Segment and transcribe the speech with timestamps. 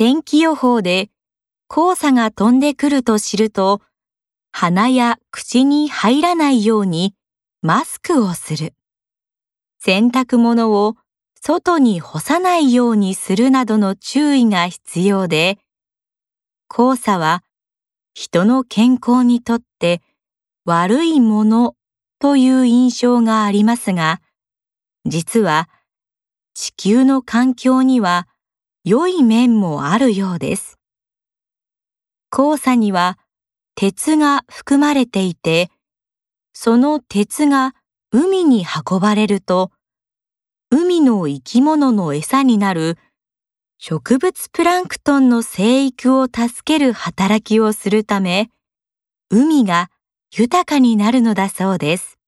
[0.00, 1.10] 天気予報で
[1.68, 3.82] 黄砂が飛んでくると知ると、
[4.50, 7.14] 鼻や口に入らないように
[7.60, 8.72] マスクをする。
[9.78, 10.96] 洗濯物を
[11.38, 15.58] 外に干さないようにするなどの注意が必要で、
[16.74, 17.44] 黄砂は
[18.14, 20.00] 人の健康にとって
[20.64, 21.74] 悪いもの
[22.20, 24.22] という印象がありますが、
[25.04, 25.68] 実は
[26.54, 28.26] 地球の環境には
[28.82, 30.78] 良い面もあるようです。
[32.30, 33.18] 黄砂には
[33.74, 35.70] 鉄が含まれていて、
[36.54, 37.74] その鉄が
[38.10, 39.70] 海に運ばれると、
[40.70, 42.96] 海の生き物の餌になる
[43.78, 48.48] 植物プランクトンの生育を助ける働きをするため、
[49.28, 49.90] 海が
[50.34, 52.19] 豊かになるのだそうです。